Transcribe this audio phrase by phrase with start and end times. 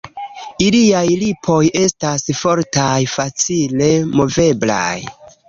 [0.67, 4.99] Iliaj lipoj estas fortaj, facile moveblaj.